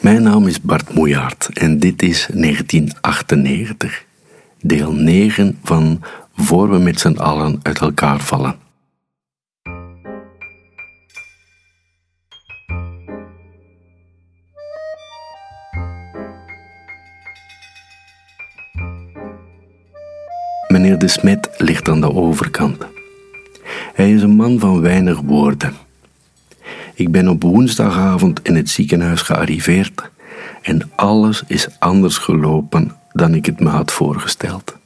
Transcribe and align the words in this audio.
Mijn 0.00 0.22
naam 0.22 0.46
is 0.46 0.60
Bart 0.60 0.94
Moejaert 0.94 1.48
en 1.52 1.78
dit 1.78 2.02
is 2.02 2.28
1998, 2.32 4.04
deel 4.60 4.92
9 4.92 5.58
van 5.62 6.02
Voor 6.34 6.70
we 6.70 6.78
met 6.78 7.00
z'n 7.00 7.16
allen 7.16 7.60
uit 7.62 7.78
elkaar 7.80 8.20
vallen. 8.20 8.54
Meneer 20.68 20.98
de 20.98 21.08
Smet 21.08 21.50
ligt 21.56 21.88
aan 21.88 22.00
de 22.00 22.12
overkant. 22.14 22.86
Hij 23.94 24.12
is 24.12 24.22
een 24.22 24.36
man 24.36 24.58
van 24.58 24.80
weinig 24.80 25.20
woorden. 25.20 25.89
Ik 27.00 27.10
ben 27.10 27.28
op 27.28 27.42
woensdagavond 27.42 28.40
in 28.42 28.54
het 28.54 28.70
ziekenhuis 28.70 29.22
gearriveerd 29.22 30.10
en 30.62 30.90
alles 30.94 31.42
is 31.46 31.68
anders 31.78 32.18
gelopen 32.18 32.96
dan 33.12 33.34
ik 33.34 33.46
het 33.46 33.60
me 33.60 33.68
had 33.68 33.92
voorgesteld. 33.92 34.76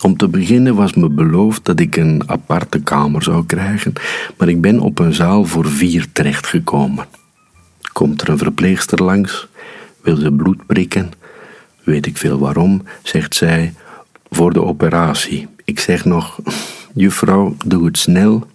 Om 0.00 0.16
te 0.16 0.28
beginnen 0.28 0.74
was 0.74 0.94
me 0.94 1.08
beloofd 1.08 1.64
dat 1.64 1.80
ik 1.80 1.96
een 1.96 2.22
aparte 2.26 2.80
kamer 2.80 3.22
zou 3.22 3.46
krijgen, 3.46 3.92
maar 4.38 4.48
ik 4.48 4.60
ben 4.60 4.80
op 4.80 4.98
een 4.98 5.14
zaal 5.14 5.44
voor 5.44 5.66
vier 5.66 6.06
terechtgekomen. 6.12 7.06
Komt 7.92 8.22
er 8.22 8.28
een 8.28 8.38
verpleegster 8.38 9.02
langs, 9.02 9.48
wil 10.02 10.16
ze 10.16 10.32
bloed 10.32 10.66
prikken, 10.66 11.10
weet 11.84 12.06
ik 12.06 12.16
veel 12.16 12.38
waarom, 12.38 12.82
zegt 13.02 13.34
zij, 13.34 13.74
voor 14.30 14.52
de 14.52 14.64
operatie. 14.64 15.48
Ik 15.64 15.80
zeg 15.80 16.04
nog, 16.04 16.38
juffrouw, 16.94 17.56
doe 17.66 17.84
het 17.84 17.98
snel, 17.98 18.46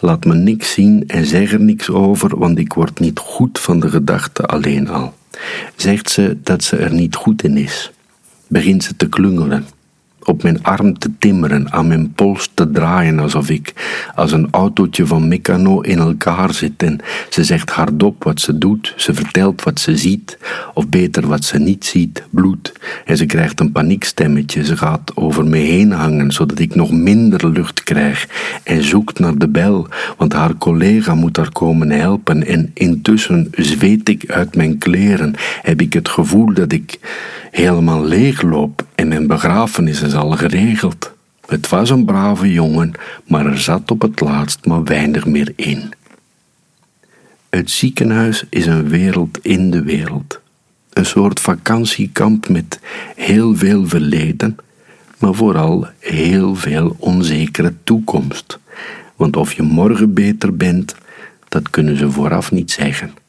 laat 0.00 0.24
me 0.24 0.34
niks 0.34 0.72
zien 0.72 1.04
en 1.06 1.26
zeg 1.26 1.52
er 1.52 1.60
niks 1.60 1.90
over, 1.90 2.38
want 2.38 2.58
ik 2.58 2.72
word 2.72 3.00
niet 3.00 3.18
goed 3.18 3.58
van 3.58 3.80
de 3.80 3.88
gedachte 3.88 4.46
alleen 4.46 4.88
al. 4.88 5.14
Zegt 5.76 6.10
ze 6.10 6.36
dat 6.42 6.64
ze 6.64 6.76
er 6.76 6.92
niet 6.92 7.14
goed 7.14 7.42
in 7.42 7.56
is. 7.56 7.92
Begint 8.46 8.84
ze 8.84 8.96
te 8.96 9.08
klungelen 9.08 9.66
op 10.24 10.42
mijn 10.42 10.62
arm 10.62 10.98
te 10.98 11.10
timmeren, 11.18 11.72
aan 11.72 11.86
mijn 11.86 12.12
pols 12.12 12.50
te 12.54 12.70
draaien 12.70 13.18
alsof 13.18 13.50
ik 13.50 13.72
als 14.14 14.32
een 14.32 14.48
autootje 14.50 15.06
van 15.06 15.28
Meccano 15.28 15.80
in 15.80 15.98
elkaar 15.98 16.54
zit. 16.54 16.82
En 16.82 17.00
ze 17.30 17.44
zegt 17.44 17.70
hardop 17.70 18.24
wat 18.24 18.40
ze 18.40 18.58
doet, 18.58 18.94
ze 18.96 19.14
vertelt 19.14 19.62
wat 19.62 19.80
ze 19.80 19.96
ziet, 19.96 20.38
of 20.74 20.88
beter 20.88 21.26
wat 21.26 21.44
ze 21.44 21.58
niet 21.58 21.84
ziet, 21.84 22.22
bloed. 22.30 22.72
En 23.04 23.16
ze 23.16 23.26
krijgt 23.26 23.60
een 23.60 23.72
paniekstemmetje, 23.72 24.64
ze 24.64 24.76
gaat 24.76 25.16
over 25.16 25.44
me 25.44 25.58
heen 25.58 25.92
hangen, 25.92 26.32
zodat 26.32 26.58
ik 26.58 26.74
nog 26.74 26.90
minder 26.90 27.48
lucht 27.48 27.82
krijg 27.82 28.28
en 28.62 28.82
zoekt 28.82 29.18
naar 29.18 29.38
de 29.38 29.48
bel, 29.48 29.88
want 30.16 30.32
haar 30.32 30.56
collega 30.56 31.14
moet 31.14 31.36
haar 31.36 31.52
komen 31.52 31.90
helpen. 31.90 32.46
En 32.46 32.70
intussen 32.74 33.48
zweet 33.56 34.08
ik 34.08 34.30
uit 34.30 34.56
mijn 34.56 34.78
kleren, 34.78 35.34
heb 35.62 35.80
ik 35.80 35.92
het 35.92 36.08
gevoel 36.08 36.54
dat 36.54 36.72
ik 36.72 36.98
helemaal 37.50 38.04
leegloop 38.04 38.86
en 39.04 39.10
mijn 39.10 39.26
begrafenis 39.26 40.02
is 40.02 40.14
al 40.14 40.30
geregeld. 40.30 41.12
Het 41.46 41.68
was 41.68 41.90
een 41.90 42.04
brave 42.04 42.52
jongen, 42.52 42.92
maar 43.26 43.46
er 43.46 43.58
zat 43.58 43.90
op 43.90 44.02
het 44.02 44.20
laatst 44.20 44.66
maar 44.66 44.84
weinig 44.84 45.26
meer 45.26 45.52
in. 45.56 45.92
Het 47.48 47.70
ziekenhuis 47.70 48.44
is 48.48 48.66
een 48.66 48.88
wereld 48.88 49.38
in 49.42 49.70
de 49.70 49.82
wereld. 49.82 50.40
Een 50.92 51.06
soort 51.06 51.40
vakantiekamp 51.40 52.48
met 52.48 52.80
heel 53.16 53.56
veel 53.56 53.88
verleden, 53.88 54.56
maar 55.18 55.34
vooral 55.34 55.86
heel 55.98 56.54
veel 56.54 56.96
onzekere 56.98 57.74
toekomst. 57.84 58.58
Want 59.16 59.36
of 59.36 59.52
je 59.52 59.62
morgen 59.62 60.14
beter 60.14 60.56
bent, 60.56 60.94
dat 61.48 61.70
kunnen 61.70 61.96
ze 61.96 62.10
vooraf 62.10 62.52
niet 62.52 62.70
zeggen. 62.70 63.23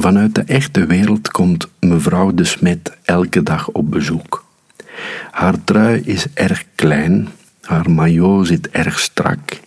Vanuit 0.00 0.34
de 0.34 0.42
echte 0.42 0.86
wereld 0.86 1.30
komt 1.30 1.68
mevrouw 1.80 2.34
de 2.34 2.44
Smet 2.44 2.96
elke 3.04 3.42
dag 3.42 3.68
op 3.68 3.90
bezoek. 3.90 4.44
Haar 5.30 5.64
trui 5.64 6.00
is 6.04 6.26
erg 6.34 6.64
klein, 6.74 7.28
haar 7.62 7.90
maillot 7.90 8.46
zit 8.46 8.68
erg 8.68 8.98
strak 8.98 9.60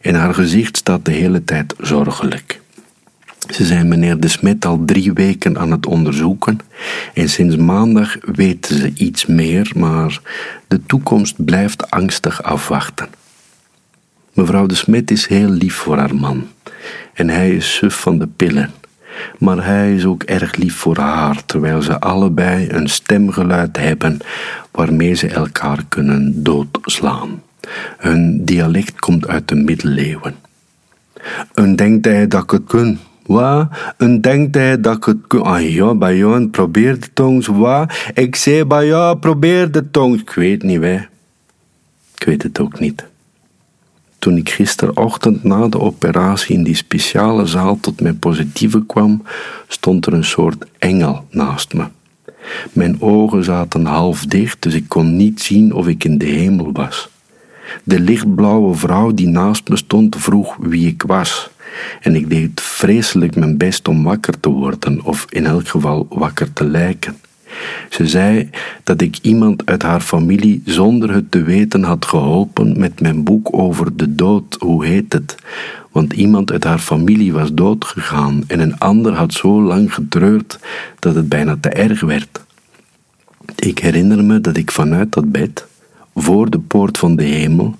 en 0.00 0.14
haar 0.14 0.34
gezicht 0.34 0.76
staat 0.76 1.04
de 1.04 1.12
hele 1.12 1.44
tijd 1.44 1.74
zorgelijk. 1.78 2.60
Ze 3.50 3.64
zijn 3.64 3.88
meneer 3.88 4.20
de 4.20 4.28
Smet 4.28 4.64
al 4.64 4.82
drie 4.84 5.12
weken 5.12 5.58
aan 5.58 5.70
het 5.70 5.86
onderzoeken 5.86 6.58
en 7.14 7.28
sinds 7.28 7.56
maandag 7.56 8.16
weten 8.20 8.76
ze 8.78 8.92
iets 8.94 9.26
meer, 9.26 9.72
maar 9.76 10.20
de 10.68 10.80
toekomst 10.86 11.44
blijft 11.44 11.90
angstig 11.90 12.42
afwachten. 12.42 13.08
Mevrouw 14.32 14.66
de 14.66 14.74
Smet 14.74 15.10
is 15.10 15.26
heel 15.26 15.50
lief 15.50 15.74
voor 15.74 15.98
haar 15.98 16.14
man 16.14 16.48
en 17.12 17.28
hij 17.28 17.50
is 17.50 17.74
suf 17.74 18.00
van 18.00 18.18
de 18.18 18.26
pillen 18.26 18.70
maar 19.38 19.64
hij 19.64 19.94
is 19.94 20.04
ook 20.04 20.22
erg 20.22 20.56
lief 20.56 20.76
voor 20.76 20.96
haar, 20.96 21.44
terwijl 21.46 21.82
ze 21.82 22.00
allebei 22.00 22.68
een 22.70 22.88
stemgeluid 22.88 23.76
hebben 23.76 24.18
waarmee 24.70 25.14
ze 25.14 25.28
elkaar 25.28 25.84
kunnen 25.88 26.42
doodslaan. 26.42 27.42
Hun 27.98 28.44
dialect 28.44 29.00
komt 29.00 29.28
uit 29.28 29.48
de 29.48 29.54
middeleeuwen. 29.54 30.34
Een 31.54 31.76
denkt 31.76 32.04
hij 32.04 32.28
dat 32.28 32.42
ik 32.42 32.50
het 32.50 32.64
kun. 32.66 32.98
Wat? 33.26 33.68
Een 33.96 34.20
denkt 34.20 34.54
hij 34.54 34.80
dat 34.80 34.96
ik 34.96 35.04
het 35.04 35.26
kun. 35.26 35.42
Ah 35.42 35.70
ja, 35.70 35.94
bij 35.94 36.16
jou, 36.16 36.48
probeer 36.48 37.00
de 37.00 37.12
tongs. 37.12 37.50
Ik 38.14 38.36
zei 38.36 38.64
bij 38.64 38.86
jou, 38.86 39.16
probeer 39.16 39.70
de 39.70 39.90
tongs. 39.90 40.20
Ik 40.20 40.30
weet 40.30 40.62
niet, 40.62 40.78
wij. 40.78 41.08
Ik 42.18 42.24
weet 42.24 42.42
het 42.42 42.60
ook 42.60 42.80
niet. 42.80 43.04
Toen 44.22 44.36
ik 44.36 44.50
gisterochtend 44.50 45.44
na 45.44 45.68
de 45.68 45.80
operatie 45.80 46.54
in 46.54 46.62
die 46.62 46.74
speciale 46.74 47.46
zaal 47.46 47.78
tot 47.80 48.00
mijn 48.00 48.18
positieve 48.18 48.86
kwam, 48.86 49.22
stond 49.68 50.06
er 50.06 50.12
een 50.12 50.24
soort 50.24 50.64
engel 50.78 51.26
naast 51.30 51.74
me. 51.74 51.84
Mijn 52.72 53.00
ogen 53.00 53.44
zaten 53.44 53.84
half 53.84 54.26
dicht, 54.26 54.62
dus 54.62 54.74
ik 54.74 54.88
kon 54.88 55.16
niet 55.16 55.40
zien 55.40 55.72
of 55.72 55.86
ik 55.86 56.04
in 56.04 56.18
de 56.18 56.26
hemel 56.26 56.72
was. 56.72 57.08
De 57.84 58.00
lichtblauwe 58.00 58.74
vrouw 58.74 59.10
die 59.10 59.28
naast 59.28 59.68
me 59.68 59.76
stond 59.76 60.16
vroeg 60.18 60.56
wie 60.60 60.86
ik 60.86 61.02
was, 61.02 61.50
en 62.00 62.14
ik 62.14 62.30
deed 62.30 62.60
vreselijk 62.60 63.36
mijn 63.36 63.56
best 63.56 63.88
om 63.88 64.02
wakker 64.02 64.40
te 64.40 64.48
worden, 64.48 65.04
of 65.04 65.26
in 65.28 65.46
elk 65.46 65.68
geval 65.68 66.06
wakker 66.10 66.52
te 66.52 66.64
lijken. 66.64 67.16
Ze 67.88 68.06
zei 68.06 68.50
dat 68.82 69.00
ik 69.00 69.18
iemand 69.22 69.66
uit 69.66 69.82
haar 69.82 70.00
familie 70.00 70.62
zonder 70.64 71.14
het 71.14 71.30
te 71.30 71.42
weten 71.42 71.82
had 71.82 72.04
geholpen 72.04 72.78
met 72.78 73.00
mijn 73.00 73.24
boek 73.24 73.48
over 73.50 73.96
de 73.96 74.14
dood, 74.14 74.56
hoe 74.58 74.84
heet 74.84 75.12
het? 75.12 75.36
Want 75.90 76.12
iemand 76.12 76.52
uit 76.52 76.64
haar 76.64 76.78
familie 76.78 77.32
was 77.32 77.52
doodgegaan 77.52 78.44
en 78.46 78.60
een 78.60 78.78
ander 78.78 79.12
had 79.12 79.32
zo 79.32 79.62
lang 79.62 79.94
getreurd 79.94 80.58
dat 80.98 81.14
het 81.14 81.28
bijna 81.28 81.56
te 81.60 81.68
erg 81.68 82.00
werd. 82.00 82.40
Ik 83.56 83.78
herinner 83.78 84.24
me 84.24 84.40
dat 84.40 84.56
ik 84.56 84.70
vanuit 84.70 85.12
dat 85.12 85.32
bed, 85.32 85.66
voor 86.14 86.50
de 86.50 86.58
poort 86.58 86.98
van 86.98 87.16
de 87.16 87.24
hemel, 87.24 87.76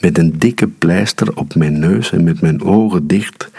met 0.00 0.18
een 0.18 0.38
dikke 0.38 0.68
pleister 0.68 1.36
op 1.36 1.54
mijn 1.54 1.78
neus 1.78 2.12
en 2.12 2.24
met 2.24 2.40
mijn 2.40 2.62
ogen 2.62 3.06
dicht, 3.06 3.50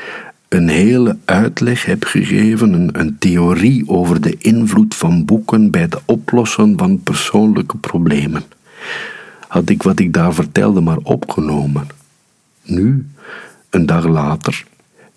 een 0.50 0.68
hele 0.68 1.18
uitleg 1.26 1.86
heb 1.86 2.04
gegeven, 2.04 3.00
een, 3.00 3.16
theorie 3.20 3.90
over 3.90 4.22
de 4.22 4.38
invloed 4.38 4.96
van 4.96 5.26
boeken 5.26 5.72
bij 5.72 5.82
het 5.82 6.02
oplossen 6.06 6.78
van 6.78 7.04
persoonlijke 7.04 7.78
problemen. 7.78 8.44
Had 9.48 9.70
ik 9.70 9.84
wat 9.84 10.00
ik 10.00 10.14
daar 10.14 10.34
vertelde 10.34 10.82
maar 10.82 10.98
opgenomen. 11.04 11.88
Nu, 12.64 13.06
een 13.70 13.86
dag 13.86 14.06
later, 14.06 14.64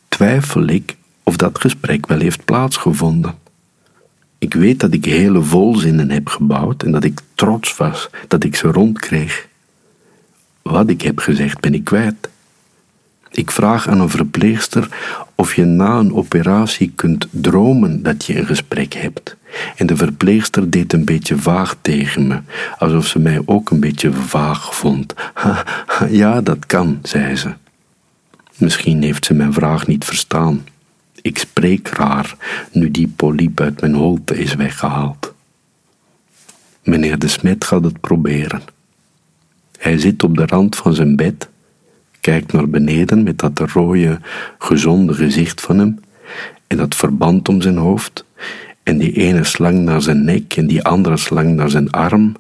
twijfel 0.08 0.66
ik 0.66 0.96
of 1.22 1.36
dat 1.36 1.60
gesprek 1.60 2.06
wel 2.06 2.18
heeft 2.18 2.44
plaatsgevonden. 2.44 3.34
Ik 4.38 4.54
weet 4.54 4.80
dat 4.80 4.92
ik 4.92 5.04
hele 5.04 5.42
volzinnen 5.42 6.10
heb 6.10 6.28
gebouwd 6.28 6.82
en 6.82 6.90
dat 6.90 7.04
ik 7.04 7.20
trots 7.34 7.76
was 7.76 8.10
dat 8.28 8.44
ik 8.44 8.56
ze 8.56 8.68
rondkreeg. 8.68 9.48
Wat 10.62 10.88
ik 10.88 11.02
heb 11.02 11.18
gezegd 11.18 11.60
ben 11.60 11.74
ik 11.74 11.84
kwijt. 11.84 12.28
Ik 13.30 13.50
vraag 13.50 13.88
aan 13.88 14.00
een 14.00 14.08
verpleegster 14.08 14.88
of 15.34 15.54
je 15.54 15.64
na 15.64 15.98
een 15.98 16.14
operatie 16.14 16.92
kunt 16.94 17.26
dromen 17.30 18.02
dat 18.02 18.24
je 18.24 18.38
een 18.38 18.46
gesprek 18.46 18.94
hebt. 18.94 19.36
En 19.76 19.86
de 19.86 19.96
verpleegster 19.96 20.70
deed 20.70 20.92
een 20.92 21.04
beetje 21.04 21.36
vaag 21.36 21.76
tegen 21.80 22.26
me, 22.26 22.40
alsof 22.78 23.06
ze 23.06 23.18
mij 23.18 23.42
ook 23.44 23.70
een 23.70 23.80
beetje 23.80 24.12
vaag 24.12 24.74
vond. 24.74 25.14
ja, 26.10 26.40
dat 26.40 26.66
kan, 26.66 26.98
zei 27.02 27.36
ze. 27.36 27.52
Misschien 28.56 29.02
heeft 29.02 29.24
ze 29.24 29.34
mijn 29.34 29.52
vraag 29.52 29.86
niet 29.86 30.04
verstaan. 30.04 30.66
Ik 31.22 31.38
spreek 31.38 31.88
raar, 31.88 32.36
nu 32.72 32.90
die 32.90 33.12
polyp 33.16 33.60
uit 33.60 33.80
mijn 33.80 33.94
holte 33.94 34.38
is 34.38 34.54
weggehaald. 34.54 35.34
Meneer 36.82 37.18
de 37.18 37.28
Smet 37.28 37.64
gaat 37.64 37.84
het 37.84 38.00
proberen. 38.00 38.62
Hij 39.78 39.98
zit 39.98 40.22
op 40.22 40.36
de 40.36 40.46
rand 40.46 40.76
van 40.76 40.94
zijn 40.94 41.16
bed 41.16 41.48
kijkt 42.20 42.52
naar 42.52 42.68
beneden 42.68 43.22
met 43.22 43.38
dat 43.38 43.58
rode, 43.58 44.20
gezonde 44.58 45.14
gezicht 45.14 45.60
van 45.60 45.78
hem 45.78 45.98
en 46.66 46.76
dat 46.76 46.94
verband 46.94 47.48
om 47.48 47.60
zijn 47.60 47.76
hoofd 47.76 48.24
en 48.82 48.98
die 48.98 49.12
ene 49.12 49.44
slang 49.44 49.78
naar 49.78 50.02
zijn 50.02 50.24
nek 50.24 50.56
en 50.56 50.66
die 50.66 50.82
andere 50.82 51.16
slang 51.16 51.54
naar 51.54 51.70
zijn 51.70 51.90
arm 51.90 52.36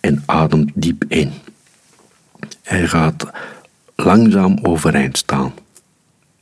en 0.00 0.22
ademt 0.26 0.70
diep 0.74 1.04
in. 1.08 1.30
Hij 2.62 2.86
gaat 2.86 3.26
langzaam 3.94 4.58
overeind 4.62 5.16
staan. 5.16 5.52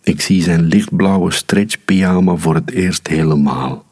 Ik 0.03 0.21
zie 0.21 0.43
zijn 0.43 0.62
lichtblauwe 0.62 1.32
stretchpyjama 1.32 2.37
voor 2.37 2.55
het 2.55 2.71
eerst 2.71 3.09
helemaal. 3.09 3.85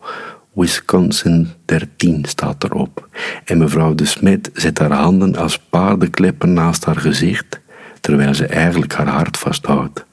Wisconsin 0.52 1.48
13 1.64 2.24
staat 2.24 2.64
erop. 2.64 3.08
En 3.44 3.58
mevrouw 3.58 3.94
de 3.94 4.04
Smet 4.04 4.50
zet 4.52 4.78
haar 4.78 4.92
handen 4.92 5.36
als 5.36 5.58
paardenkleppen 5.58 6.52
naast 6.52 6.84
haar 6.84 6.96
gezicht, 6.96 7.60
terwijl 8.02 8.34
ze 8.34 8.46
eigenlijk 8.46 8.92
haar 8.92 9.08
hart 9.08 9.38
vasthoudt. 9.38 10.04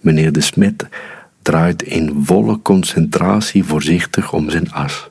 Meneer 0.00 0.32
de 0.32 0.40
Smet 0.40 0.86
draait 1.42 1.82
in 1.82 2.20
volle 2.24 2.62
concentratie 2.62 3.64
voorzichtig 3.64 4.32
om 4.32 4.50
zijn 4.50 4.72
as. 4.72 5.08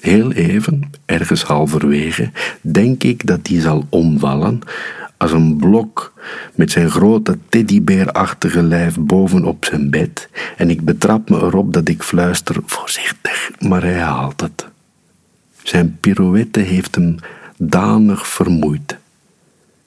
Heel 0.00 0.32
even, 0.32 0.90
ergens 1.04 1.42
halverwege, 1.42 2.30
denk 2.60 3.02
ik 3.02 3.26
dat 3.26 3.44
die 3.44 3.60
zal 3.60 3.86
omvallen 3.88 4.60
als 5.18 5.32
een 5.32 5.56
blok 5.56 6.12
met 6.54 6.70
zijn 6.70 6.90
grote 6.90 7.38
teddybeerachtige 7.48 8.62
lijf 8.62 8.96
bovenop 8.98 9.64
zijn 9.64 9.90
bed 9.90 10.28
en 10.56 10.70
ik 10.70 10.84
betrap 10.84 11.30
me 11.30 11.36
erop 11.36 11.72
dat 11.72 11.88
ik 11.88 12.02
fluister 12.02 12.56
voorzichtig, 12.66 13.50
maar 13.58 13.82
hij 13.82 13.98
haalt 13.98 14.40
het. 14.40 14.66
Zijn 15.62 15.96
pirouette 16.00 16.60
heeft 16.60 16.94
hem 16.94 17.16
danig 17.56 18.26
vermoeid. 18.26 18.96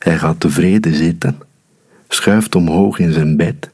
Hij 0.03 0.17
gaat 0.17 0.39
tevreden 0.39 0.93
zitten, 0.93 1.37
schuift 2.07 2.55
omhoog 2.55 2.99
in 2.99 3.13
zijn 3.13 3.37
bed 3.37 3.69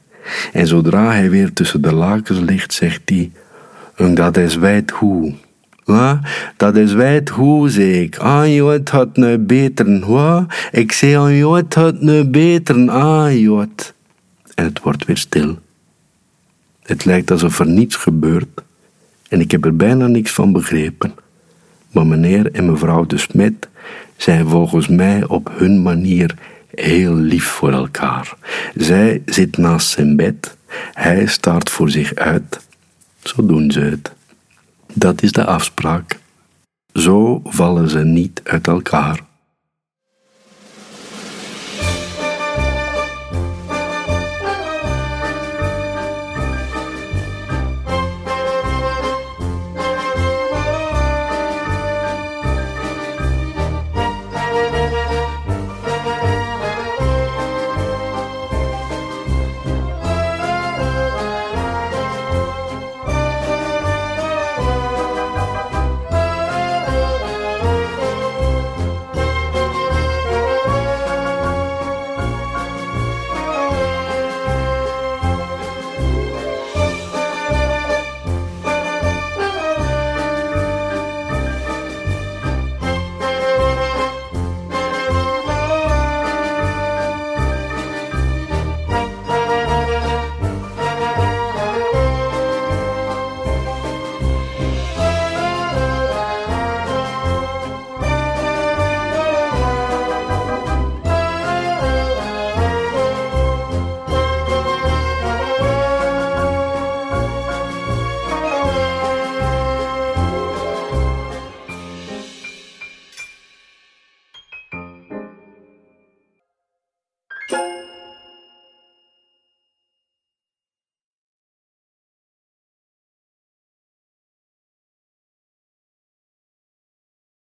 en 0.52 0.66
zodra 0.66 1.12
hij 1.12 1.30
weer 1.30 1.52
tussen 1.52 1.82
de 1.82 1.94
lakens 1.94 2.38
ligt, 2.38 2.72
zegt 2.72 3.00
hij: 3.04 3.30
Dat 4.14 4.36
is 4.36 4.56
wijd 4.56 4.90
hoe. 4.90 5.34
Ja, 5.84 6.20
dat 6.56 6.76
is 6.76 6.92
wijd 6.92 7.28
hoe, 7.28 7.68
zeg 7.68 7.94
ik. 7.94 8.16
Ah, 8.16 8.54
jod, 8.54 8.88
had 8.88 9.16
nu 9.16 9.38
beter. 9.38 10.06
Wat? 10.06 10.44
Ik 10.70 10.92
zei 10.92 11.16
aan 11.16 11.34
jod, 11.34 11.74
had 11.74 12.00
nu 12.00 12.24
beter. 12.24 12.90
Ah. 12.90 13.66
En 14.54 14.64
het 14.64 14.80
wordt 14.80 15.04
weer 15.04 15.16
stil. 15.16 15.58
Het 16.82 17.04
lijkt 17.04 17.30
alsof 17.30 17.58
er 17.58 17.66
niets 17.66 17.96
gebeurt. 17.96 18.62
En 19.28 19.40
ik 19.40 19.50
heb 19.50 19.64
er 19.64 19.76
bijna 19.76 20.06
niks 20.06 20.30
van 20.32 20.52
begrepen. 20.52 21.14
Maar 21.90 22.06
meneer 22.06 22.52
en 22.52 22.70
mevrouw 22.70 23.06
de 23.06 23.18
Smet 23.18 23.68
zijn 24.16 24.48
volgens 24.48 24.88
mij 24.88 25.24
op 25.26 25.50
hun 25.56 25.82
manier 25.82 26.34
heel 26.74 27.14
lief 27.14 27.44
voor 27.44 27.72
elkaar. 27.72 28.34
Zij 28.74 29.22
zit 29.26 29.56
naast 29.56 29.88
zijn 29.88 30.16
bed, 30.16 30.56
hij 30.92 31.26
staart 31.26 31.70
voor 31.70 31.90
zich 31.90 32.14
uit. 32.14 32.66
Zo 33.22 33.46
doen 33.46 33.70
ze 33.70 33.80
het. 33.80 34.12
Dat 34.92 35.22
is 35.22 35.32
de 35.32 35.44
afspraak. 35.44 36.18
Zo 36.92 37.40
vallen 37.44 37.88
ze 37.88 37.98
niet 37.98 38.40
uit 38.44 38.66
elkaar. 38.66 39.27